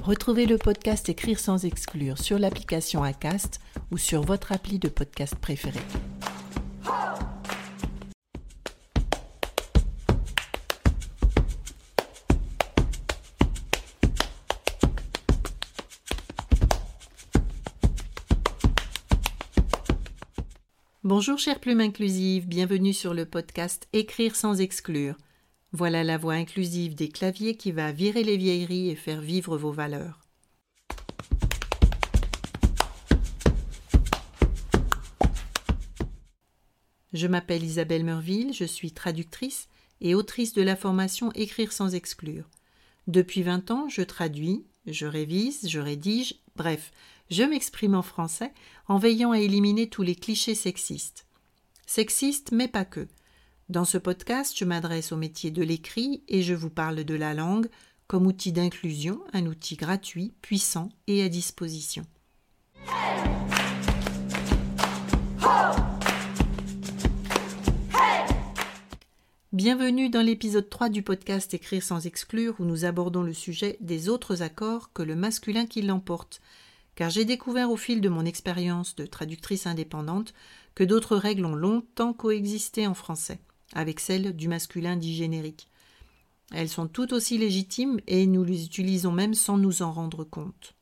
Retrouvez 0.00 0.46
le 0.46 0.58
podcast 0.58 1.08
Écrire 1.08 1.38
sans 1.38 1.64
exclure 1.64 2.18
sur 2.18 2.38
l'application 2.38 3.04
Acast 3.04 3.60
ou 3.92 3.98
sur 3.98 4.22
votre 4.22 4.50
appli 4.50 4.80
de 4.80 4.88
podcast 4.88 5.36
préféré. 5.36 5.78
Bonjour 21.04 21.38
chère 21.38 21.60
plume 21.60 21.80
inclusive, 21.80 22.48
bienvenue 22.48 22.92
sur 22.92 23.14
le 23.14 23.24
podcast 23.26 23.86
Écrire 23.92 24.34
sans 24.34 24.60
exclure. 24.60 25.14
Voilà 25.74 26.04
la 26.04 26.18
voix 26.18 26.34
inclusive 26.34 26.94
des 26.94 27.08
claviers 27.08 27.56
qui 27.56 27.72
va 27.72 27.92
virer 27.92 28.22
les 28.22 28.36
vieilleries 28.36 28.90
et 28.90 28.94
faire 28.94 29.22
vivre 29.22 29.56
vos 29.56 29.72
valeurs. 29.72 30.20
Je 37.14 37.26
m'appelle 37.26 37.62
Isabelle 37.62 38.04
Merville, 38.04 38.52
je 38.52 38.64
suis 38.64 38.92
traductrice 38.92 39.68
et 40.02 40.14
autrice 40.14 40.52
de 40.52 40.62
la 40.62 40.76
formation 40.76 41.32
Écrire 41.32 41.72
sans 41.72 41.94
exclure. 41.94 42.50
Depuis 43.06 43.42
20 43.42 43.70
ans, 43.70 43.88
je 43.88 44.02
traduis, 44.02 44.66
je 44.86 45.06
révise, 45.06 45.68
je 45.68 45.80
rédige, 45.80 46.34
bref, 46.54 46.90
je 47.30 47.44
m'exprime 47.44 47.94
en 47.94 48.02
français 48.02 48.52
en 48.88 48.98
veillant 48.98 49.32
à 49.32 49.40
éliminer 49.40 49.88
tous 49.88 50.02
les 50.02 50.16
clichés 50.16 50.54
sexistes. 50.54 51.26
Sexistes, 51.86 52.52
mais 52.52 52.68
pas 52.68 52.84
que. 52.84 53.08
Dans 53.68 53.84
ce 53.84 53.96
podcast, 53.96 54.58
je 54.58 54.64
m'adresse 54.64 55.12
au 55.12 55.16
métier 55.16 55.52
de 55.52 55.62
l'écrit 55.62 56.24
et 56.26 56.42
je 56.42 56.52
vous 56.52 56.68
parle 56.68 57.04
de 57.04 57.14
la 57.14 57.32
langue 57.32 57.68
comme 58.08 58.26
outil 58.26 58.52
d'inclusion, 58.52 59.20
un 59.32 59.46
outil 59.46 59.76
gratuit, 59.76 60.34
puissant 60.42 60.90
et 61.06 61.22
à 61.22 61.28
disposition. 61.28 62.04
Bienvenue 69.52 70.10
dans 70.10 70.22
l'épisode 70.22 70.68
3 70.68 70.88
du 70.88 71.02
podcast 71.02 71.54
Écrire 71.54 71.84
sans 71.84 72.04
exclure 72.04 72.56
où 72.58 72.64
nous 72.64 72.84
abordons 72.84 73.22
le 73.22 73.32
sujet 73.32 73.76
des 73.80 74.08
autres 74.08 74.42
accords 74.42 74.92
que 74.92 75.02
le 75.02 75.14
masculin 75.14 75.66
qui 75.66 75.82
l'emporte. 75.82 76.42
Car 76.96 77.10
j'ai 77.10 77.24
découvert 77.24 77.70
au 77.70 77.76
fil 77.76 78.00
de 78.00 78.08
mon 78.08 78.24
expérience 78.24 78.96
de 78.96 79.06
traductrice 79.06 79.66
indépendante 79.66 80.34
que 80.74 80.84
d'autres 80.84 81.16
règles 81.16 81.46
ont 81.46 81.54
longtemps 81.54 82.12
coexisté 82.12 82.86
en 82.86 82.94
français 82.94 83.38
avec 83.72 84.00
celles 84.00 84.34
du 84.34 84.48
masculin 84.48 84.96
dit 84.96 85.14
générique. 85.14 85.68
Elles 86.52 86.68
sont 86.68 86.86
tout 86.86 87.14
aussi 87.14 87.38
légitimes 87.38 88.00
et 88.06 88.26
nous 88.26 88.44
les 88.44 88.64
utilisons 88.64 89.12
même 89.12 89.34
sans 89.34 89.56
nous 89.56 89.82
en 89.82 89.92
rendre 89.92 90.24
compte. 90.24 90.74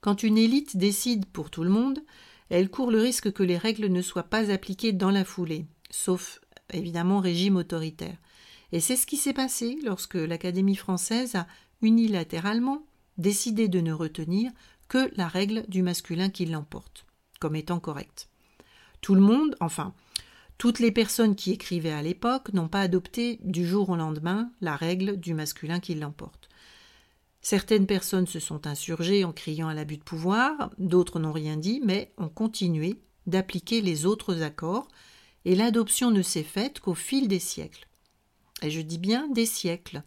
Quand 0.00 0.22
une 0.22 0.38
élite 0.38 0.76
décide 0.76 1.26
pour 1.26 1.50
tout 1.50 1.64
le 1.64 1.70
monde, 1.70 1.98
elle 2.50 2.70
court 2.70 2.90
le 2.90 3.00
risque 3.00 3.32
que 3.32 3.42
les 3.42 3.58
règles 3.58 3.88
ne 3.88 4.02
soient 4.02 4.22
pas 4.22 4.50
appliquées 4.50 4.92
dans 4.92 5.10
la 5.10 5.24
foulée, 5.24 5.66
sauf 5.90 6.40
évidemment 6.72 7.20
régime 7.20 7.56
autoritaire. 7.56 8.16
Et 8.72 8.80
c'est 8.80 8.96
ce 8.96 9.06
qui 9.06 9.16
s'est 9.16 9.32
passé 9.32 9.78
lorsque 9.84 10.14
l'Académie 10.14 10.76
française 10.76 11.34
a 11.34 11.46
unilatéralement 11.80 12.84
décidé 13.16 13.68
de 13.68 13.80
ne 13.80 13.92
retenir 13.92 14.52
que 14.88 15.10
la 15.16 15.28
règle 15.28 15.64
du 15.68 15.82
masculin 15.82 16.30
qui 16.30 16.46
l'emporte, 16.46 17.06
comme 17.40 17.56
étant 17.56 17.80
correcte. 17.80 18.28
Tout 19.00 19.14
le 19.14 19.20
monde, 19.20 19.56
enfin, 19.60 19.94
toutes 20.58 20.80
les 20.80 20.90
personnes 20.90 21.36
qui 21.36 21.52
écrivaient 21.52 21.92
à 21.92 22.02
l'époque 22.02 22.52
n'ont 22.52 22.68
pas 22.68 22.80
adopté 22.80 23.38
du 23.44 23.64
jour 23.64 23.90
au 23.90 23.96
lendemain 23.96 24.50
la 24.60 24.74
règle 24.74 25.16
du 25.16 25.32
masculin 25.32 25.78
qui 25.78 25.94
l'emporte. 25.94 26.48
Certaines 27.40 27.86
personnes 27.86 28.26
se 28.26 28.40
sont 28.40 28.66
insurgées 28.66 29.24
en 29.24 29.32
criant 29.32 29.68
à 29.68 29.74
l'abus 29.74 29.98
de 29.98 30.02
pouvoir, 30.02 30.70
d'autres 30.78 31.20
n'ont 31.20 31.32
rien 31.32 31.56
dit, 31.56 31.80
mais 31.84 32.12
ont 32.18 32.28
continué 32.28 33.00
d'appliquer 33.26 33.80
les 33.80 34.04
autres 34.04 34.42
accords, 34.42 34.88
et 35.44 35.54
l'adoption 35.54 36.10
ne 36.10 36.22
s'est 36.22 36.42
faite 36.42 36.80
qu'au 36.80 36.94
fil 36.94 37.28
des 37.28 37.38
siècles. 37.38 37.86
Et 38.62 38.70
je 38.70 38.80
dis 38.80 38.98
bien 38.98 39.28
des 39.28 39.46
siècles, 39.46 40.02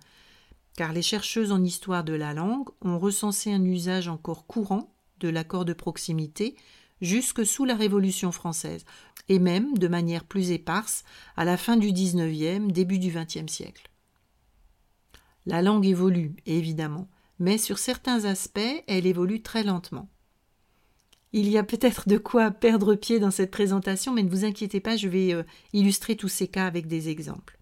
car 0.76 0.92
les 0.92 1.02
chercheuses 1.02 1.54
en 1.54 1.64
histoire 1.64 2.04
de 2.04 2.14
la 2.14 2.34
langue 2.34 2.68
ont 2.82 3.00
recensé 3.00 3.54
un 3.54 3.64
usage 3.64 4.10
encore 4.10 4.46
courant 4.46 4.94
de 5.20 5.30
l'accord 5.30 5.64
de 5.64 5.74
proximité 5.74 6.56
jusque 7.02 7.46
sous 7.46 7.66
la 7.66 7.76
Révolution 7.76 8.32
française, 8.32 8.86
et 9.30 9.40
même 9.40 9.78
de 9.78 9.88
manière 9.88 10.26
plus 10.26 10.52
éparse 10.52 11.04
à 11.36 11.46
la 11.46 11.58
fin 11.58 11.78
du 11.78 11.92
XIXe, 11.92 12.72
début 12.72 13.00
du 13.00 13.12
XXe 13.12 13.52
siècle. 13.52 13.90
La 15.46 15.62
langue 15.62 15.86
évolue, 15.86 16.36
évidemment, 16.46 17.08
mais 17.40 17.58
sur 17.58 17.80
certains 17.80 18.26
aspects, 18.26 18.84
elle 18.88 19.08
évolue 19.08 19.42
très 19.42 19.64
lentement. 19.64 20.10
Il 21.34 21.48
y 21.48 21.58
a 21.58 21.64
peut-être 21.64 22.10
de 22.10 22.18
quoi 22.18 22.52
perdre 22.52 22.96
pied 22.96 23.20
dans 23.20 23.32
cette 23.32 23.52
présentation, 23.52 24.14
mais 24.14 24.24
ne 24.24 24.30
vous 24.30 24.46
inquiétez 24.46 24.82
pas, 24.82 24.98
je 24.98 25.08
vais 25.08 25.34
euh, 25.34 25.44
illustrer 25.72 26.16
tous 26.16 26.28
ces 26.28 26.48
cas 26.48 26.68
avec 26.68 26.88
des 26.88 27.10
exemples. 27.10 27.58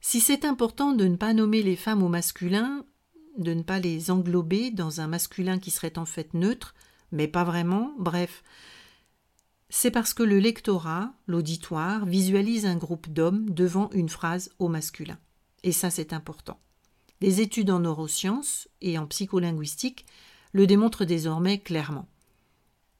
Si 0.00 0.20
c'est 0.20 0.44
important 0.44 0.92
de 0.92 1.06
ne 1.06 1.16
pas 1.16 1.34
nommer 1.34 1.62
les 1.62 1.74
femmes 1.74 2.02
au 2.02 2.08
masculin, 2.08 2.84
de 3.38 3.54
ne 3.54 3.62
pas 3.62 3.80
les 3.80 4.10
englober 4.10 4.70
dans 4.70 5.00
un 5.00 5.08
masculin 5.08 5.58
qui 5.58 5.72
serait 5.72 5.98
en 5.98 6.04
fait 6.04 6.32
neutre, 6.32 6.74
mais 7.12 7.28
pas 7.28 7.44
vraiment, 7.44 7.92
bref, 7.98 8.42
c'est 9.68 9.90
parce 9.90 10.14
que 10.14 10.22
le 10.22 10.38
lectorat, 10.38 11.12
l'auditoire, 11.26 12.06
visualise 12.06 12.66
un 12.66 12.76
groupe 12.76 13.08
d'hommes 13.08 13.50
devant 13.50 13.90
une 13.90 14.08
phrase 14.08 14.50
au 14.58 14.68
masculin. 14.68 15.18
Et 15.64 15.72
ça, 15.72 15.90
c'est 15.90 16.12
important. 16.12 16.60
Les 17.20 17.40
études 17.40 17.70
en 17.70 17.80
neurosciences 17.80 18.68
et 18.80 18.98
en 18.98 19.06
psycholinguistique 19.06 20.06
le 20.52 20.66
démontrent 20.66 21.04
désormais 21.04 21.58
clairement. 21.58 22.08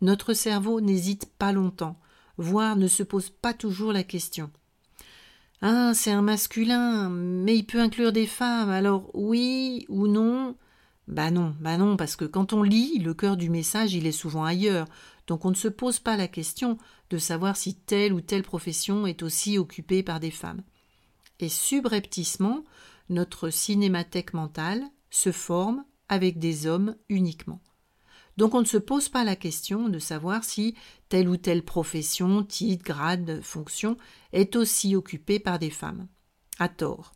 Notre 0.01 0.35
cerveau 0.35 0.81
n'hésite 0.81 1.27
pas 1.39 1.53
longtemps, 1.53 1.99
voire 2.37 2.77
ne 2.77 2.89
se 2.89 3.03
pose 3.03 3.31
pas 3.31 3.55
toujours 3.55 3.93
la 3.93 4.03
question. 4.03 4.51
Ah, 5.63 5.93
c'est 5.95 6.11
un 6.11 6.23
masculin, 6.23 7.09
mais 7.09 7.57
il 7.57 7.65
peut 7.65 7.81
inclure 7.81 8.13
des 8.13 8.27
femmes, 8.27 8.71
alors 8.71 9.11
oui 9.15 9.87
ou 9.89 10.07
non 10.07 10.57
Bah 11.09 11.31
non, 11.31 11.55
bah 11.61 11.77
non, 11.77 11.97
parce 11.97 12.17
que 12.17 12.25
quand 12.25 12.53
on 12.53 12.63
lit, 12.63 12.99
le 12.99 13.15
cœur 13.15 13.37
du 13.37 13.49
message, 13.49 13.95
il 13.95 14.07
est 14.07 14.13
souvent 14.13 14.45
ailleurs, 14.45 14.89
donc 15.29 15.45
on 15.45 15.51
ne 15.51 15.55
se 15.55 15.69
pose 15.69 16.01
pas 16.01 16.17
la 16.17 16.27
question 16.27 16.79
de 17.11 17.19
savoir 17.19 17.57
si 17.57 17.77
telle 17.77 18.13
ou 18.13 18.21
telle 18.21 18.43
profession 18.43 19.07
est 19.07 19.23
aussi 19.23 19.57
occupée 19.57 20.03
par 20.03 20.19
des 20.19 20.33
femmes. 20.33 20.63
Et 21.39 21.49
subrepticement, 21.49 22.65
notre 23.09 23.51
cinémathèque 23.51 24.35
mentale 24.35 24.83
se 25.11 25.31
forme 25.31 25.85
avec 26.09 26.39
des 26.39 26.67
hommes 26.67 26.97
uniquement. 27.09 27.61
Donc 28.37 28.55
on 28.55 28.61
ne 28.61 28.67
se 28.67 28.77
pose 28.77 29.09
pas 29.09 29.25
la 29.25 29.37
question 29.37 29.89
de 29.89 29.99
savoir 29.99 30.45
si 30.45 30.75
telle 31.09 31.29
ou 31.29 31.37
telle 31.37 31.63
profession, 31.65 32.43
titre, 32.43 32.85
grade, 32.85 33.41
fonction 33.43 33.97
est 34.33 34.57
aussi 34.57 34.95
occupée 34.95 35.39
par 35.39 35.59
des 35.59 35.71
femmes. 35.71 36.09
À 36.59 36.69
tort. 36.69 37.13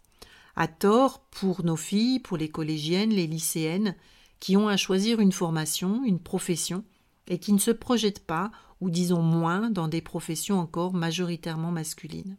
À 0.60 0.68
tort 0.68 1.20
pour 1.30 1.64
nos 1.64 1.74
filles, 1.74 2.18
pour 2.18 2.36
les 2.36 2.50
collégiennes, 2.50 3.14
les 3.14 3.26
lycéennes, 3.26 3.96
qui 4.40 4.58
ont 4.58 4.68
à 4.68 4.76
choisir 4.76 5.18
une 5.18 5.32
formation, 5.32 6.04
une 6.04 6.18
profession, 6.18 6.84
et 7.28 7.38
qui 7.38 7.54
ne 7.54 7.58
se 7.58 7.70
projettent 7.70 8.26
pas, 8.26 8.50
ou 8.82 8.90
disons 8.90 9.22
moins, 9.22 9.70
dans 9.70 9.88
des 9.88 10.02
professions 10.02 10.60
encore 10.60 10.92
majoritairement 10.92 11.70
masculines. 11.70 12.36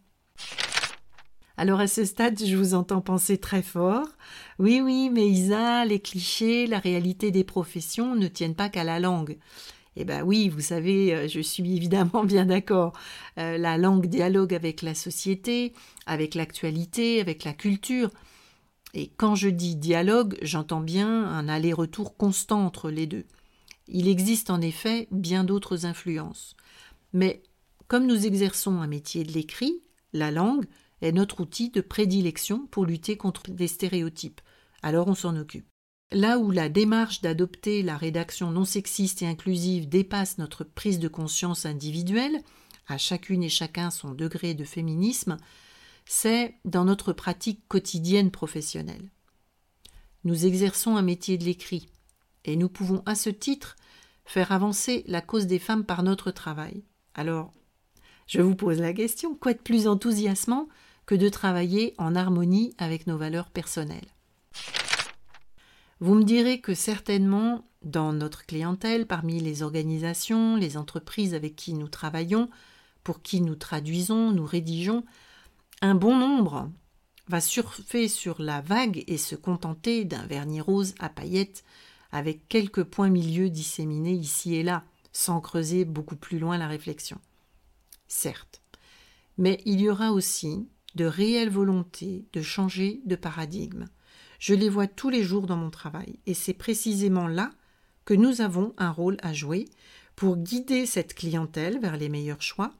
Alors 1.57 1.79
à 1.79 1.87
ce 1.87 2.05
stade, 2.05 2.39
je 2.45 2.55
vous 2.55 2.75
entends 2.75 3.01
penser 3.01 3.39
très 3.39 3.63
fort. 3.63 4.07
Oui, 4.59 4.81
oui, 4.81 5.09
mais 5.11 5.27
Isa, 5.27 5.83
les 5.85 5.99
clichés, 5.99 6.67
la 6.67 6.77
réalité 6.77 7.31
des 7.31 7.43
professions 7.43 8.13
ne 8.13 8.27
tiennent 8.27 8.53
pas 8.53 8.69
qu'à 8.69 8.83
la 8.83 8.99
langue. 8.99 9.39
Eh 9.97 10.05
bien 10.05 10.23
oui, 10.23 10.49
vous 10.49 10.61
savez, 10.61 11.13
euh, 11.13 11.27
je 11.27 11.41
suis 11.41 11.75
évidemment 11.75 12.23
bien 12.25 12.45
d'accord. 12.45 12.93
Euh, 13.37 13.57
la 13.57 13.77
langue 13.77 14.07
dialogue 14.07 14.53
avec 14.53 14.81
la 14.81 14.95
société, 14.95 15.73
avec 16.05 16.35
l'actualité, 16.35 17.19
avec 17.19 17.43
la 17.43 17.53
culture. 17.53 18.09
Et 18.93 19.07
quand 19.17 19.35
je 19.35 19.49
dis 19.49 19.75
dialogue, 19.75 20.37
j'entends 20.41 20.81
bien 20.81 21.25
un 21.25 21.47
aller-retour 21.47 22.17
constant 22.17 22.65
entre 22.65 22.89
les 22.89 23.07
deux. 23.07 23.25
Il 23.87 24.07
existe 24.07 24.49
en 24.49 24.61
effet 24.61 25.07
bien 25.11 25.43
d'autres 25.43 25.85
influences. 25.85 26.55
Mais 27.13 27.43
comme 27.87 28.05
nous 28.05 28.25
exerçons 28.25 28.79
un 28.79 28.87
métier 28.87 29.23
de 29.23 29.33
l'écrit, 29.33 29.81
la 30.13 30.31
langue 30.31 30.65
est 31.01 31.11
notre 31.11 31.41
outil 31.41 31.69
de 31.69 31.81
prédilection 31.81 32.67
pour 32.67 32.85
lutter 32.85 33.17
contre 33.17 33.49
des 33.49 33.67
stéréotypes. 33.67 34.41
Alors 34.81 35.07
on 35.07 35.15
s'en 35.15 35.35
occupe. 35.35 35.70
Là 36.13 36.39
où 36.39 36.51
la 36.51 36.67
démarche 36.67 37.21
d'adopter 37.21 37.83
la 37.83 37.95
rédaction 37.95 38.51
non 38.51 38.65
sexiste 38.65 39.21
et 39.21 39.27
inclusive 39.27 39.87
dépasse 39.87 40.37
notre 40.37 40.65
prise 40.65 40.99
de 40.99 41.07
conscience 41.07 41.65
individuelle, 41.65 42.41
à 42.87 42.97
chacune 42.97 43.43
et 43.43 43.49
chacun 43.49 43.91
son 43.91 44.13
degré 44.13 44.53
de 44.53 44.65
féminisme, 44.65 45.37
c'est 46.05 46.55
dans 46.65 46.83
notre 46.83 47.13
pratique 47.13 47.65
quotidienne 47.69 48.29
professionnelle. 48.29 49.09
Nous 50.25 50.45
exerçons 50.45 50.97
un 50.97 51.01
métier 51.01 51.37
de 51.37 51.45
l'écrit, 51.45 51.87
et 52.43 52.57
nous 52.57 52.69
pouvons 52.69 53.01
à 53.05 53.15
ce 53.15 53.29
titre 53.29 53.77
faire 54.25 54.51
avancer 54.51 55.05
la 55.07 55.21
cause 55.21 55.47
des 55.47 55.59
femmes 55.59 55.85
par 55.85 56.03
notre 56.03 56.31
travail. 56.31 56.83
Alors, 57.13 57.53
je 58.27 58.41
vous 58.41 58.55
pose 58.55 58.79
la 58.79 58.93
question, 58.93 59.35
quoi 59.35 59.53
de 59.53 59.59
plus 59.59 59.87
enthousiasmant 59.87 60.67
que 61.05 61.15
de 61.15 61.29
travailler 61.29 61.95
en 61.97 62.15
harmonie 62.15 62.73
avec 62.77 63.07
nos 63.07 63.17
valeurs 63.17 63.49
personnelles? 63.49 64.07
Vous 66.01 66.15
me 66.15 66.23
direz 66.23 66.59
que 66.59 66.73
certainement, 66.73 67.63
dans 67.83 68.11
notre 68.11 68.45
clientèle, 68.47 69.05
parmi 69.05 69.39
les 69.39 69.61
organisations, 69.61 70.55
les 70.55 70.75
entreprises 70.75 71.35
avec 71.35 71.55
qui 71.55 71.75
nous 71.75 71.87
travaillons, 71.87 72.49
pour 73.03 73.21
qui 73.21 73.39
nous 73.39 73.55
traduisons, 73.55 74.31
nous 74.31 74.45
rédigeons, 74.45 75.05
un 75.81 75.93
bon 75.93 76.17
nombre 76.17 76.71
va 77.27 77.39
surfer 77.39 78.07
sur 78.07 78.41
la 78.41 78.61
vague 78.61 79.03
et 79.07 79.17
se 79.17 79.35
contenter 79.35 80.03
d'un 80.03 80.25
vernis 80.25 80.59
rose 80.59 80.95
à 80.99 81.07
paillettes 81.07 81.63
avec 82.11 82.47
quelques 82.49 82.83
points 82.83 83.09
milieux 83.09 83.51
disséminés 83.51 84.13
ici 84.13 84.55
et 84.55 84.63
là, 84.63 84.83
sans 85.13 85.39
creuser 85.39 85.85
beaucoup 85.85 86.15
plus 86.15 86.39
loin 86.39 86.57
la 86.57 86.67
réflexion. 86.67 87.19
Certes, 88.07 88.61
mais 89.37 89.61
il 89.65 89.79
y 89.79 89.89
aura 89.89 90.11
aussi 90.11 90.67
de 90.95 91.05
réelles 91.05 91.51
volontés 91.51 92.25
de 92.33 92.41
changer 92.41 93.01
de 93.05 93.15
paradigme, 93.15 93.85
je 94.41 94.55
les 94.55 94.69
vois 94.69 94.87
tous 94.87 95.09
les 95.09 95.23
jours 95.23 95.45
dans 95.45 95.55
mon 95.55 95.69
travail, 95.69 96.17
et 96.25 96.33
c'est 96.33 96.55
précisément 96.55 97.27
là 97.27 97.51
que 98.05 98.15
nous 98.15 98.41
avons 98.41 98.73
un 98.79 98.89
rôle 98.89 99.17
à 99.21 99.33
jouer 99.33 99.65
pour 100.15 100.35
guider 100.35 100.87
cette 100.87 101.13
clientèle 101.13 101.79
vers 101.79 101.95
les 101.95 102.09
meilleurs 102.09 102.41
choix, 102.41 102.73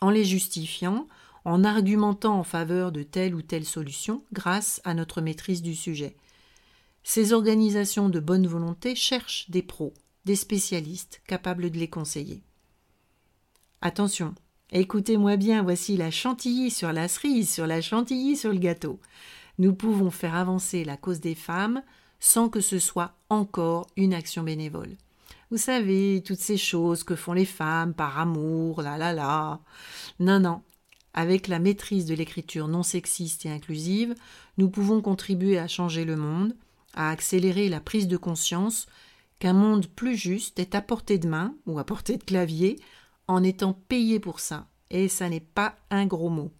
en 0.00 0.08
les 0.08 0.24
justifiant, 0.24 1.06
en 1.44 1.64
argumentant 1.64 2.38
en 2.38 2.44
faveur 2.44 2.92
de 2.92 3.02
telle 3.02 3.34
ou 3.34 3.42
telle 3.42 3.66
solution 3.66 4.24
grâce 4.32 4.80
à 4.84 4.94
notre 4.94 5.20
maîtrise 5.20 5.60
du 5.60 5.74
sujet. 5.74 6.16
Ces 7.04 7.34
organisations 7.34 8.08
de 8.08 8.18
bonne 8.18 8.46
volonté 8.46 8.94
cherchent 8.94 9.50
des 9.50 9.62
pros, 9.62 9.92
des 10.24 10.36
spécialistes 10.36 11.20
capables 11.26 11.70
de 11.70 11.78
les 11.78 11.90
conseiller. 11.90 12.42
Attention, 13.82 14.34
écoutez-moi 14.70 15.36
bien, 15.36 15.62
voici 15.62 15.98
la 15.98 16.10
chantilly 16.10 16.70
sur 16.70 16.90
la 16.90 17.06
cerise, 17.06 17.52
sur 17.52 17.66
la 17.66 17.82
chantilly 17.82 18.34
sur 18.34 18.50
le 18.50 18.58
gâteau 18.58 18.98
nous 19.62 19.74
pouvons 19.74 20.10
faire 20.10 20.34
avancer 20.34 20.84
la 20.84 20.96
cause 20.96 21.20
des 21.20 21.36
femmes 21.36 21.84
sans 22.18 22.48
que 22.48 22.60
ce 22.60 22.80
soit 22.80 23.14
encore 23.28 23.86
une 23.96 24.12
action 24.12 24.42
bénévole. 24.42 24.96
Vous 25.52 25.56
savez, 25.56 26.20
toutes 26.26 26.40
ces 26.40 26.56
choses 26.56 27.04
que 27.04 27.14
font 27.14 27.32
les 27.32 27.44
femmes 27.44 27.94
par 27.94 28.18
amour, 28.18 28.82
là 28.82 28.98
là 28.98 29.12
là. 29.12 29.60
Non, 30.18 30.40
non. 30.40 30.62
Avec 31.14 31.46
la 31.46 31.60
maîtrise 31.60 32.06
de 32.06 32.14
l'écriture 32.14 32.66
non 32.66 32.82
sexiste 32.82 33.46
et 33.46 33.50
inclusive, 33.50 34.16
nous 34.58 34.68
pouvons 34.68 35.00
contribuer 35.00 35.60
à 35.60 35.68
changer 35.68 36.04
le 36.04 36.16
monde, 36.16 36.56
à 36.94 37.10
accélérer 37.10 37.68
la 37.68 37.80
prise 37.80 38.08
de 38.08 38.16
conscience 38.16 38.86
qu'un 39.38 39.52
monde 39.52 39.86
plus 39.86 40.16
juste 40.16 40.58
est 40.58 40.74
à 40.74 40.82
portée 40.82 41.18
de 41.18 41.28
main 41.28 41.54
ou 41.66 41.78
à 41.78 41.84
portée 41.84 42.16
de 42.16 42.24
clavier 42.24 42.80
en 43.28 43.44
étant 43.44 43.74
payé 43.74 44.18
pour 44.18 44.40
ça. 44.40 44.66
Et 44.90 45.06
ça 45.06 45.28
n'est 45.28 45.38
pas 45.38 45.76
un 45.90 46.06
gros 46.06 46.30
mot. 46.30 46.50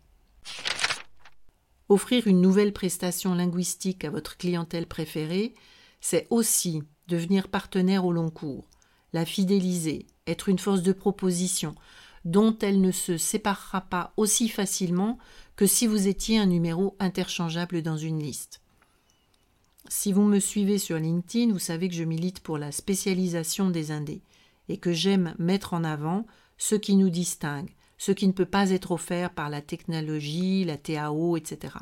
Offrir 1.92 2.26
une 2.26 2.40
nouvelle 2.40 2.72
prestation 2.72 3.34
linguistique 3.34 4.06
à 4.06 4.10
votre 4.10 4.38
clientèle 4.38 4.86
préférée, 4.86 5.52
c'est 6.00 6.26
aussi 6.30 6.82
devenir 7.06 7.48
partenaire 7.48 8.06
au 8.06 8.12
long 8.12 8.30
cours, 8.30 8.70
la 9.12 9.26
fidéliser, 9.26 10.06
être 10.26 10.48
une 10.48 10.58
force 10.58 10.80
de 10.80 10.94
proposition, 10.94 11.74
dont 12.24 12.56
elle 12.62 12.80
ne 12.80 12.92
se 12.92 13.18
séparera 13.18 13.82
pas 13.82 14.14
aussi 14.16 14.48
facilement 14.48 15.18
que 15.54 15.66
si 15.66 15.86
vous 15.86 16.08
étiez 16.08 16.38
un 16.38 16.46
numéro 16.46 16.96
interchangeable 16.98 17.82
dans 17.82 17.98
une 17.98 18.22
liste. 18.22 18.62
Si 19.86 20.14
vous 20.14 20.24
me 20.24 20.40
suivez 20.40 20.78
sur 20.78 20.96
LinkedIn, 20.96 21.52
vous 21.52 21.58
savez 21.58 21.90
que 21.90 21.94
je 21.94 22.04
milite 22.04 22.40
pour 22.40 22.56
la 22.56 22.72
spécialisation 22.72 23.68
des 23.68 23.90
indés 23.90 24.22
et 24.70 24.78
que 24.78 24.94
j'aime 24.94 25.34
mettre 25.38 25.74
en 25.74 25.84
avant 25.84 26.26
ce 26.56 26.74
qui 26.74 26.96
nous 26.96 27.10
distingue, 27.10 27.74
ce 28.02 28.10
qui 28.10 28.26
ne 28.26 28.32
peut 28.32 28.46
pas 28.46 28.70
être 28.70 28.90
offert 28.90 29.30
par 29.30 29.48
la 29.48 29.62
technologie, 29.62 30.64
la 30.64 30.76
TAO, 30.76 31.36
etc. 31.36 31.76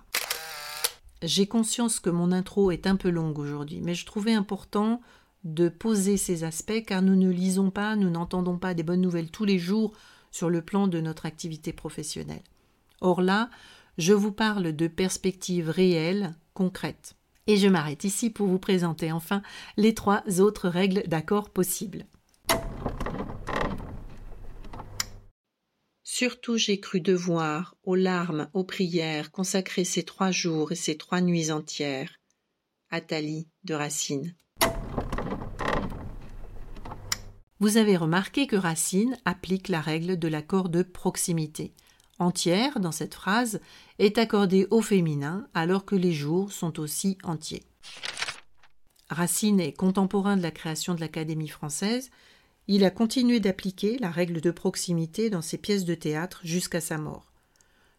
J'ai 1.22 1.46
conscience 1.46 1.98
que 1.98 2.10
mon 2.10 2.30
intro 2.30 2.70
est 2.70 2.86
un 2.86 2.96
peu 2.96 3.08
longue 3.08 3.38
aujourd'hui, 3.38 3.80
mais 3.80 3.94
je 3.94 4.04
trouvais 4.04 4.34
important 4.34 5.00
de 5.44 5.70
poser 5.70 6.18
ces 6.18 6.44
aspects 6.44 6.84
car 6.86 7.00
nous 7.00 7.16
ne 7.16 7.30
lisons 7.30 7.70
pas, 7.70 7.96
nous 7.96 8.10
n'entendons 8.10 8.58
pas 8.58 8.74
des 8.74 8.82
bonnes 8.82 9.00
nouvelles 9.00 9.30
tous 9.30 9.46
les 9.46 9.58
jours 9.58 9.92
sur 10.30 10.50
le 10.50 10.60
plan 10.60 10.88
de 10.88 11.00
notre 11.00 11.24
activité 11.24 11.72
professionnelle. 11.72 12.44
Or 13.00 13.22
là, 13.22 13.48
je 13.96 14.12
vous 14.12 14.32
parle 14.32 14.76
de 14.76 14.88
perspectives 14.88 15.70
réelles, 15.70 16.34
concrètes. 16.52 17.14
Et 17.46 17.56
je 17.56 17.66
m'arrête 17.66 18.04
ici 18.04 18.28
pour 18.28 18.46
vous 18.46 18.58
présenter 18.58 19.10
enfin 19.10 19.40
les 19.78 19.94
trois 19.94 20.22
autres 20.38 20.68
règles 20.68 21.02
d'accord 21.06 21.48
possibles. 21.48 22.04
Surtout 26.20 26.58
j'ai 26.58 26.78
cru 26.78 27.00
devoir, 27.00 27.76
aux 27.82 27.94
larmes, 27.94 28.50
aux 28.52 28.62
prières, 28.62 29.30
consacrer 29.30 29.84
ces 29.84 30.02
trois 30.02 30.30
jours 30.30 30.70
et 30.70 30.74
ces 30.74 30.98
trois 30.98 31.22
nuits 31.22 31.50
entières. 31.50 32.12
Athalie 32.90 33.48
de 33.64 33.72
Racine. 33.72 34.34
Vous 37.58 37.78
avez 37.78 37.96
remarqué 37.96 38.46
que 38.46 38.56
Racine 38.56 39.16
applique 39.24 39.68
la 39.68 39.80
règle 39.80 40.18
de 40.18 40.28
l'accord 40.28 40.68
de 40.68 40.82
proximité. 40.82 41.72
Entière, 42.18 42.80
dans 42.80 42.92
cette 42.92 43.14
phrase, 43.14 43.62
est 43.98 44.18
accordée 44.18 44.66
au 44.70 44.82
féminin 44.82 45.48
alors 45.54 45.86
que 45.86 45.96
les 45.96 46.12
jours 46.12 46.52
sont 46.52 46.80
aussi 46.80 47.16
entiers. 47.22 47.62
Racine 49.08 49.58
est 49.58 49.72
contemporain 49.72 50.36
de 50.36 50.42
la 50.42 50.50
création 50.50 50.94
de 50.94 51.00
l'Académie 51.00 51.48
française, 51.48 52.10
il 52.68 52.84
a 52.84 52.90
continué 52.90 53.40
d'appliquer 53.40 53.98
la 53.98 54.10
règle 54.10 54.40
de 54.40 54.50
proximité 54.50 55.30
dans 55.30 55.42
ses 55.42 55.58
pièces 55.58 55.84
de 55.84 55.94
théâtre 55.94 56.40
jusqu'à 56.44 56.80
sa 56.80 56.98
mort. 56.98 57.32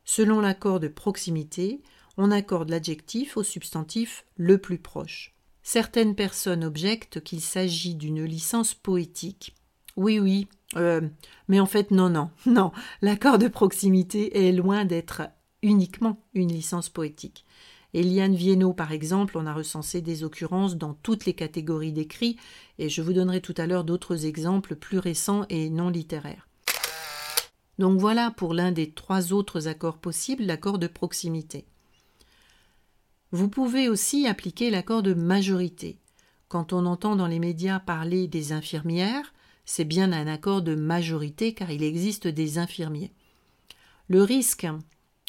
Selon 0.05 0.41
l'accord 0.41 0.79
de 0.79 0.87
proximité, 0.87 1.81
on 2.17 2.31
accorde 2.31 2.69
l'adjectif 2.69 3.37
au 3.37 3.43
substantif 3.43 4.25
le 4.35 4.57
plus 4.57 4.77
proche. 4.77 5.33
Certaines 5.63 6.15
personnes 6.15 6.63
objectent 6.63 7.21
qu'il 7.21 7.41
s'agit 7.41 7.95
d'une 7.95 8.23
licence 8.23 8.73
poétique. 8.73 9.55
Oui, 9.95 10.19
oui, 10.19 10.47
euh, 10.75 11.01
mais 11.47 11.59
en 11.59 11.65
fait, 11.65 11.91
non, 11.91 12.09
non, 12.09 12.29
non, 12.45 12.71
l'accord 13.01 13.37
de 13.37 13.47
proximité 13.47 14.47
est 14.47 14.51
loin 14.51 14.85
d'être 14.85 15.23
uniquement 15.61 16.17
une 16.33 16.51
licence 16.51 16.89
poétique. 16.89 17.45
Eliane 17.93 18.35
Viennot, 18.35 18.73
par 18.73 18.91
exemple, 18.91 19.37
on 19.37 19.45
a 19.45 19.53
recensé 19.53 20.01
des 20.01 20.23
occurrences 20.23 20.77
dans 20.77 20.93
toutes 20.93 21.25
les 21.25 21.33
catégories 21.33 21.91
d'écrits, 21.91 22.37
et 22.79 22.89
je 22.89 23.01
vous 23.01 23.13
donnerai 23.13 23.41
tout 23.41 23.55
à 23.57 23.67
l'heure 23.67 23.83
d'autres 23.83 24.25
exemples 24.25 24.75
plus 24.75 24.97
récents 24.97 25.45
et 25.49 25.69
non 25.69 25.89
littéraires. 25.89 26.47
Donc 27.79 27.99
voilà 27.99 28.31
pour 28.31 28.53
l'un 28.53 28.71
des 28.71 28.91
trois 28.91 29.33
autres 29.33 29.67
accords 29.67 29.97
possibles, 29.97 30.43
l'accord 30.43 30.79
de 30.79 30.87
proximité. 30.87 31.65
Vous 33.31 33.49
pouvez 33.49 33.89
aussi 33.89 34.27
appliquer 34.27 34.69
l'accord 34.69 35.03
de 35.03 35.13
majorité. 35.13 35.99
Quand 36.47 36.73
on 36.73 36.85
entend 36.85 37.15
dans 37.15 37.27
les 37.27 37.39
médias 37.39 37.79
parler 37.79 38.27
des 38.27 38.51
infirmières, 38.51 39.33
c'est 39.65 39.85
bien 39.85 40.11
un 40.11 40.27
accord 40.27 40.61
de 40.61 40.75
majorité 40.75 41.53
car 41.53 41.71
il 41.71 41.81
existe 41.81 42.27
des 42.27 42.57
infirmiers. 42.57 43.13
Le 44.09 44.21
risque 44.21 44.67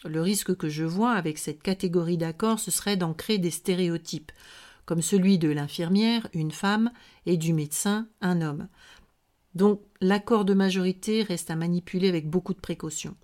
le 0.05 0.21
risque 0.21 0.57
que 0.57 0.69
je 0.69 0.85
vois 0.85 1.13
avec 1.13 1.39
cette 1.39 1.63
catégorie 1.63 2.19
d'accords, 2.19 2.59
ce 2.59 2.71
serait 2.71 2.97
d'ancrer 2.97 3.39
des 3.39 3.51
stéréotypes, 3.51 4.33
comme 4.85 5.03
celui 5.03 5.39
de 5.39 5.49
l'infirmière, 5.49 6.29
une 6.33 6.51
femme, 6.51 6.91
et 7.27 7.37
du 7.37 7.53
médecin, 7.53 8.09
un 8.21 8.41
homme. 8.41 8.69
Donc 9.55 9.83
l'accord 10.01 10.45
de 10.45 10.55
majorité 10.55 11.23
reste 11.23 11.51
à 11.51 11.57
manipuler 11.57 12.09
avec 12.09 12.29
beaucoup 12.29 12.55
de 12.55 12.61
précautions. 12.61 13.17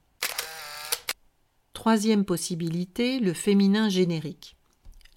Troisième 1.73 2.25
possibilité, 2.25 3.19
le 3.19 3.33
féminin 3.33 3.89
générique. 3.89 4.57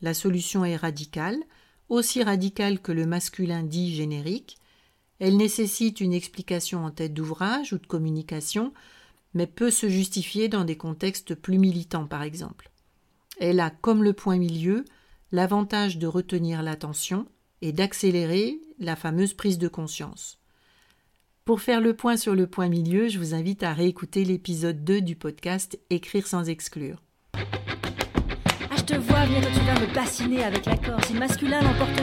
La 0.01 0.13
solution 0.13 0.63
est 0.65 0.75
radicale, 0.75 1.37
aussi 1.89 2.23
radicale 2.23 2.79
que 2.79 2.91
le 2.91 3.05
masculin 3.05 3.63
dit 3.63 3.93
générique. 3.93 4.57
Elle 5.19 5.37
nécessite 5.37 6.01
une 6.01 6.13
explication 6.13 6.85
en 6.85 6.91
tête 6.91 7.13
d'ouvrage 7.13 7.73
ou 7.73 7.77
de 7.77 7.85
communication, 7.85 8.73
mais 9.33 9.47
peut 9.47 9.71
se 9.71 9.89
justifier 9.89 10.47
dans 10.49 10.65
des 10.65 10.77
contextes 10.77 11.35
plus 11.35 11.57
militants, 11.57 12.07
par 12.07 12.23
exemple. 12.23 12.69
Elle 13.39 13.59
a, 13.59 13.69
comme 13.69 14.03
le 14.03 14.13
point 14.13 14.37
milieu, 14.37 14.85
l'avantage 15.31 15.97
de 15.97 16.07
retenir 16.07 16.61
l'attention 16.61 17.25
et 17.61 17.71
d'accélérer 17.71 18.59
la 18.79 18.95
fameuse 18.95 19.33
prise 19.33 19.57
de 19.57 19.67
conscience. 19.67 20.39
Pour 21.45 21.61
faire 21.61 21.81
le 21.81 21.95
point 21.95 22.17
sur 22.17 22.35
le 22.35 22.47
point 22.47 22.69
milieu, 22.69 23.07
je 23.07 23.17
vous 23.17 23.33
invite 23.33 23.63
à 23.63 23.73
réécouter 23.73 24.25
l'épisode 24.25 24.83
2 24.83 25.01
du 25.01 25.15
podcast 25.15 25.79
Écrire 25.89 26.27
sans 26.27 26.49
exclure. 26.49 27.01
Ah, 27.33 28.75
je 28.77 28.83
te 28.83 28.95
vois 28.95 29.21
tu 29.25 29.59
vas 29.65 29.79
me 29.79 30.43
avec 30.43 30.65
l'accord. 30.65 31.03
Si 31.05 31.13
masculin 31.13 31.61
n'emporte 31.61 32.01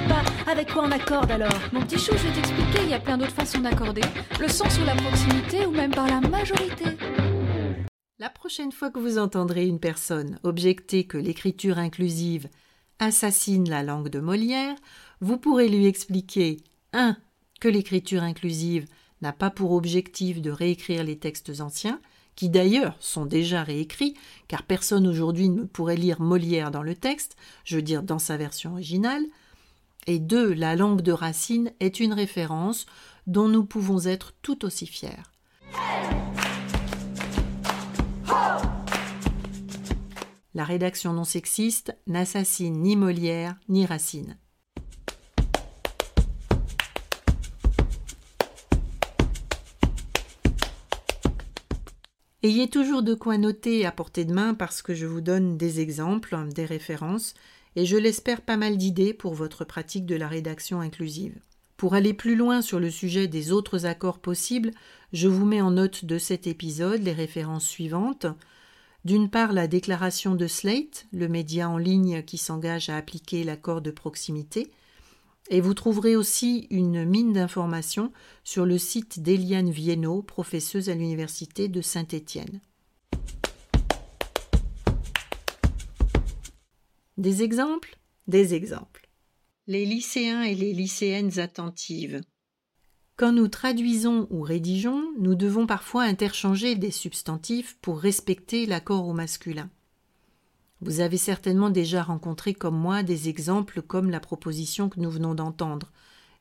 avec 0.51 0.73
quoi 0.73 0.85
on 0.87 0.91
accorde 0.91 1.31
alors? 1.31 1.61
Mon 1.73 1.83
petit 1.83 1.99
chou, 1.99 2.13
je 2.17 2.27
vais 2.27 2.85
il 2.85 2.91
y 2.91 2.95
a 2.95 3.01
plein 3.01 3.19
d'autres 3.19 3.33
façons 3.33 3.61
d'accorder. 3.61 4.03
Le 4.41 4.49
sens 4.49 4.79
ou 4.81 4.85
la 4.85 4.95
proximité 4.95 5.67
ou 5.67 5.71
même 5.71 5.91
par 5.91 6.07
la 6.07 6.21
majorité. 6.21 6.85
La 8.21 8.31
prochaine 8.31 8.73
fois 8.73 8.91
que 8.91 8.99
vous 8.99 9.17
entendrez 9.17 9.69
une 9.69 9.79
personne 9.79 10.41
objecter 10.43 11.05
que 11.05 11.17
l'écriture 11.17 11.79
inclusive 11.79 12.49
assassine 12.99 13.71
la 13.71 13.85
langue 13.85 14.09
de 14.09 14.19
Molière, 14.19 14.75
vous 15.21 15.39
pourrez 15.39 15.69
lui 15.69 15.87
expliquer 15.87 16.57
1. 16.93 17.17
que 17.61 17.69
l'écriture 17.69 18.25
inclusive 18.25 18.87
n'a 19.23 19.33
pas 19.33 19.51
pour 19.51 19.71
objectif 19.71 20.43
de 20.43 20.51
réécrire 20.51 21.05
les 21.05 21.17
textes 21.17 21.61
anciens, 21.61 22.01
qui 22.35 22.49
d'ailleurs 22.49 22.97
sont 22.99 23.25
déjà 23.25 23.63
réécrits, 23.63 24.15
car 24.49 24.65
personne 24.65 25.07
aujourd'hui 25.07 25.49
ne 25.49 25.63
pourrait 25.63 25.95
lire 25.95 26.21
Molière 26.21 26.73
dans 26.73 26.83
le 26.83 26.97
texte, 26.97 27.37
je 27.65 27.77
veux 27.77 27.83
dire 27.83 28.03
dans 28.03 28.19
sa 28.19 28.37
version 28.37 28.73
originale, 28.73 29.27
et 30.09 30.19
2. 30.19 30.55
la 30.55 30.75
langue 30.75 31.03
de 31.03 31.13
Racine 31.13 31.71
est 31.79 32.01
une 32.01 32.15
référence 32.15 32.87
dont 33.29 33.47
nous 33.47 33.65
pouvons 33.65 34.07
être 34.07 34.35
tout 34.43 34.65
aussi 34.65 34.89
fiers. 34.89 35.23
La 40.59 40.65
rédaction 40.65 41.13
non 41.13 41.23
sexiste 41.23 41.97
n'assassine 42.09 42.83
ni 42.83 42.97
Molière 42.97 43.55
ni 43.69 43.87
Racine. 43.87 44.37
Ayez 52.43 52.69
toujours 52.69 53.05
de 53.05 53.15
quoi 53.15 53.39
noter 53.39 53.87
à 53.87 53.93
portée 53.93 54.25
de 54.25 54.35
main 54.35 54.53
parce 54.55 54.83
que 54.83 54.97
je 54.97 55.07
vous 55.07 55.21
donne 55.21 55.57
des 55.57 55.79
exemples, 55.79 56.37
des 56.53 56.65
références, 56.65 57.35
et 57.77 57.87
je 57.87 57.97
l'espère 57.97 58.41
pas 58.41 58.57
mal 58.57 58.77
d'idées 58.77 59.15
pour 59.15 59.35
votre 59.35 59.65
pratique 59.65 60.07
de 60.07 60.17
la 60.17 60.27
rédaction 60.27 60.81
inclusive. 60.81 61.39
Pour 61.77 61.95
aller 61.95 62.15
plus 62.15 62.35
loin 62.35 62.63
sur 62.63 62.81
le 62.81 62.91
sujet 62.91 63.29
des 63.29 63.53
autres 63.53 63.87
accords 63.87 64.19
possibles, 64.19 64.73
je 65.13 65.29
vous 65.29 65.47
mets 65.47 65.61
en 65.61 65.71
note 65.71 66.05
de 66.05 66.19
cet 66.19 66.49
épisode 66.49 67.05
les 67.05 67.13
références 67.13 67.65
suivantes. 67.69 68.27
D'une 69.09 69.31
part, 69.31 69.55
la 69.55 69.69
déclaration 69.69 70.35
de 70.35 70.47
Slate, 70.47 71.07
le 71.13 71.29
média 71.29 71.71
en 71.71 71.79
ligne 71.79 72.23
qui 72.23 72.37
s'engage 72.37 72.91
à 72.91 72.99
appliquer 72.99 73.43
l'accord 73.43 73.81
de 73.81 73.91
proximité, 73.91 74.71
et 75.49 75.63
vous 75.63 75.73
trouverez 75.73 76.15
aussi 76.15 76.67
une 76.69 77.07
mine 77.07 77.33
d'informations 77.33 78.13
sur 78.45 78.67
le 78.67 78.77
site 78.77 79.23
d'Eliane 79.23 79.71
Viennot, 79.71 80.21
professeuse 80.21 80.91
à 80.91 80.95
l'Université 80.95 81.69
de 81.69 81.81
Saint-Étienne. 81.81 82.61
Des 87.17 87.43
exemples? 87.43 87.97
Des 88.27 88.53
exemples. 88.53 89.09
Les 89.69 89.87
lycéens 89.87 90.43
et 90.43 90.55
les 90.55 90.75
lycéennes 90.75 91.39
attentives. 91.39 92.21
Quand 93.19 93.33
nous 93.33 93.49
traduisons 93.49 94.29
ou 94.31 94.43
rédigeons, 94.43 95.03
nous 95.19 95.35
devons 95.35 95.67
parfois 95.67 96.05
interchanger 96.05 96.77
des 96.77 96.93
substantifs 96.93 97.77
pour 97.83 97.99
respecter 97.99 98.65
l'accord 98.65 99.09
au 99.09 99.13
masculin. 99.13 99.69
Vous 100.83 101.01
avez 101.01 101.17
certainement 101.17 101.71
déjà 101.71 102.05
rencontré 102.05 102.55
comme 102.55 102.79
moi 102.79 103.03
des 103.03 103.29
exemples 103.29 103.83
comme 103.83 104.09
la 104.09 104.21
proposition 104.21 104.89
que 104.89 105.01
nous 105.01 105.11
venons 105.11 105.35
d'entendre, 105.35 105.91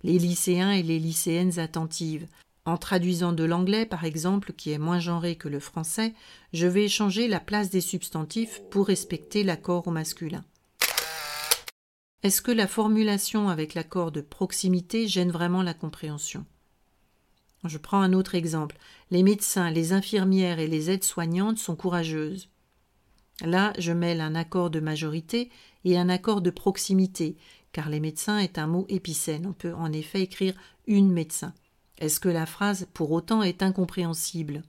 les 0.04 0.20
lycéens 0.20 0.70
et 0.70 0.84
les 0.84 1.00
lycéennes 1.00 1.58
attentives. 1.58 2.28
En 2.64 2.78
traduisant 2.78 3.34
de 3.34 3.44
l'anglais, 3.44 3.88
par 3.88 4.04
exemple, 4.04 4.54
qui 4.54 4.70
est 4.70 4.78
moins 4.78 5.00
genré 5.00 5.36
que 5.36 5.50
le 5.50 5.60
français, 5.60 6.14
je 6.54 6.68
vais 6.68 6.84
échanger 6.84 7.28
la 7.28 7.40
place 7.40 7.72
des 7.72 7.82
substantifs 7.82 8.62
pour 8.70 8.86
respecter 8.86 9.42
l'accord 9.42 9.88
au 9.88 9.92
masculin. 9.92 10.46
Est-ce 12.22 12.44
que 12.44 12.52
la 12.52 12.68
formulation 12.68 13.50
avec 13.50 13.74
l'accord 13.74 14.12
de 14.12 14.22
proximité 14.22 15.08
gêne 15.08 15.32
vraiment 15.32 15.64
la 15.64 15.74
compréhension? 15.74 16.46
Je 17.68 17.78
prends 17.78 18.02
un 18.02 18.14
autre 18.14 18.36
exemple. 18.36 18.78
Les 19.12 19.24
médecins, 19.24 19.70
les 19.70 19.94
infirmières 19.94 20.60
et 20.60 20.68
les 20.68 20.90
aides-soignantes 20.90 21.58
sont 21.58 21.76
courageuses. 21.76 22.50
Là, 23.42 23.74
je 23.78 23.92
mêle 23.92 24.22
un 24.22 24.36
accord 24.36 24.70
de 24.70 24.80
majorité 24.80 25.50
et 25.86 25.98
un 25.98 26.10
accord 26.10 26.42
de 26.42 26.50
proximité, 26.50 27.38
car 27.72 27.90
les 27.90 28.00
médecins 28.00 28.40
est 28.40 28.58
un 28.58 28.68
mot 28.68 28.86
épicène. 28.90 29.46
On 29.46 29.54
peut 29.54 29.74
en 29.74 29.92
effet 29.94 30.22
écrire 30.22 30.56
une 30.88 31.12
médecin. 31.12 31.54
Est-ce 32.00 32.20
que 32.20 32.30
la 32.30 32.46
phrase 32.46 32.88
pour 32.94 33.12
autant 33.12 33.44
est 33.44 33.62
incompréhensible? 33.64 34.64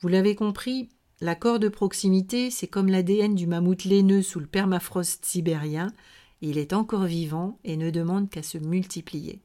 Vous 0.00 0.08
l'avez 0.08 0.34
compris, 0.34 0.88
l'accord 1.20 1.58
de 1.58 1.68
proximité, 1.68 2.50
c'est 2.50 2.66
comme 2.66 2.88
l'ADN 2.88 3.34
du 3.34 3.46
mammouth 3.46 3.84
laineux 3.84 4.22
sous 4.22 4.40
le 4.40 4.46
permafrost 4.46 5.24
sibérien. 5.24 5.92
Il 6.40 6.58
est 6.58 6.72
encore 6.72 7.04
vivant 7.04 7.58
et 7.64 7.76
ne 7.76 7.90
demande 7.90 8.28
qu'à 8.30 8.42
se 8.42 8.58
multiplier. 8.58 9.40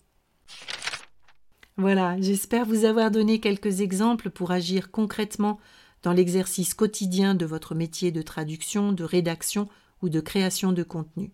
Voilà, 1.78 2.20
j'espère 2.20 2.66
vous 2.66 2.86
avoir 2.86 3.12
donné 3.12 3.40
quelques 3.40 3.82
exemples 3.82 4.32
pour 4.32 4.50
agir 4.50 4.90
concrètement 4.90 5.60
dans 6.02 6.12
l'exercice 6.12 6.74
quotidien 6.74 7.36
de 7.36 7.46
votre 7.46 7.76
métier 7.76 8.12
de 8.12 8.24
traduction, 8.24 8.94
de 8.94 9.04
rédaction 9.04 9.70
ou 10.02 10.10
de 10.10 10.20
création 10.20 10.72
de 10.72 10.82
contenu. 10.82 11.32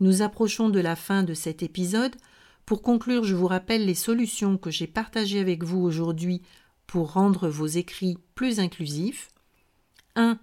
Nous 0.00 0.20
approchons 0.20 0.68
de 0.68 0.80
la 0.80 0.94
fin 0.94 1.22
de 1.22 1.32
cet 1.32 1.62
épisode. 1.62 2.14
Pour 2.66 2.82
conclure, 2.82 3.24
je 3.24 3.34
vous 3.34 3.46
rappelle 3.46 3.86
les 3.86 3.94
solutions 3.94 4.58
que 4.58 4.70
j'ai 4.70 4.86
partagées 4.86 5.40
avec 5.40 5.64
vous 5.64 5.80
aujourd'hui 5.80 6.42
pour 6.86 7.12
rendre 7.12 7.48
vos 7.48 7.66
écrits 7.66 8.18
plus 8.34 8.60
inclusifs. 8.60 9.30
1. 10.16 10.38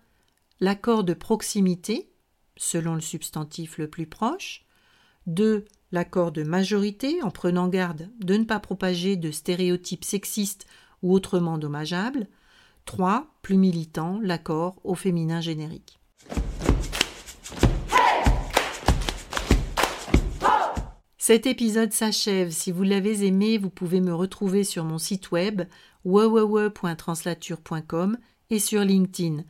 L'accord 0.60 1.04
de 1.04 1.14
proximité, 1.14 2.10
selon 2.56 2.96
le 2.96 3.02
substantif 3.02 3.78
le 3.78 3.88
plus 3.88 4.08
proche. 4.08 4.67
2. 5.28 5.66
L'accord 5.94 6.34
de 6.34 6.44
majorité, 6.44 7.24
en 7.24 7.30
prenant 7.30 7.70
garde 7.70 8.10
de 8.20 8.36
ne 8.36 8.44
pas 8.44 8.60
propager 8.60 9.16
de 9.16 9.32
stéréotypes 9.32 10.04
sexistes 10.04 10.66
ou 11.02 11.14
autrement 11.14 11.58
dommageables. 11.58 12.28
3. 12.86 13.28
Plus 13.42 13.58
militant, 13.58 14.20
l'accord 14.22 14.82
au 14.84 14.96
féminin 14.96 15.40
générique. 15.40 15.98
Cet 21.18 21.46
épisode 21.46 21.92
s'achève. 21.92 22.52
Si 22.52 22.72
vous 22.72 22.84
l'avez 22.84 23.26
aimé, 23.26 23.58
vous 23.58 23.70
pouvez 23.70 24.00
me 24.00 24.14
retrouver 24.14 24.64
sur 24.64 24.86
mon 24.86 24.98
site 24.98 25.32
web 25.32 25.64
www.translature.com 26.06 28.18
et 28.50 28.60
sur 28.60 28.86
LinkedIn. 28.86 29.44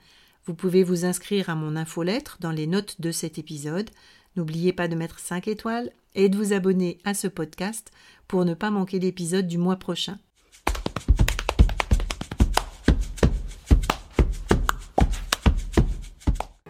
Vous 0.46 0.56
pouvez 0.56 0.84
vous 0.84 1.06
inscrire 1.06 1.52
à 1.52 1.56
mon 1.56 1.76
infolettre 1.76 2.38
dans 2.40 2.50
les 2.50 2.66
notes 2.66 3.00
de 3.00 3.12
cet 3.12 3.38
épisode. 3.38 3.92
N'oubliez 4.38 4.72
pas 4.72 4.88
de 4.88 4.96
mettre 4.96 5.20
5 5.20 5.48
étoiles 5.48 5.90
et 6.14 6.30
de 6.30 6.38
vous 6.38 6.54
abonner 6.54 7.00
à 7.04 7.16
ce 7.16 7.28
podcast 7.28 7.92
pour 8.28 8.46
ne 8.46 8.54
pas 8.54 8.70
manquer 8.70 9.00
l'épisode 9.00 9.48
du 9.48 9.58
mois 9.58 9.78
prochain. 9.78 10.20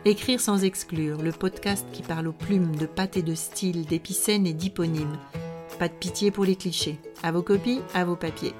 Écrire 0.06 0.40
sans 0.40 0.64
exclure, 0.64 1.22
le 1.22 1.34
podcast 1.34 1.86
qui 1.92 2.02
parle 2.02 2.28
aux 2.28 2.34
plumes 2.34 2.78
de 2.78 2.86
pâte 2.86 3.18
et 3.18 3.22
de 3.22 3.36
style, 3.36 3.86
d'épicènes 3.86 4.48
et 4.48 4.54
d'hyponymes. 4.54 5.20
Pas 5.78 5.90
de 5.90 5.94
pitié 5.94 6.32
pour 6.32 6.46
les 6.46 6.56
clichés. 6.56 6.98
À 7.22 7.34
vos 7.34 7.44
copies, 7.44 7.82
à 7.94 8.06
vos 8.06 8.16
papiers. 8.16 8.54